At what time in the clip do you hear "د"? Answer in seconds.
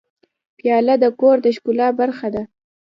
1.03-1.05, 1.45-1.47